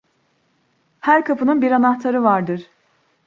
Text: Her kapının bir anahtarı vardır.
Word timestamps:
Her 0.99 1.25
kapının 1.25 1.61
bir 1.61 1.71
anahtarı 1.71 2.23
vardır. 2.23 2.67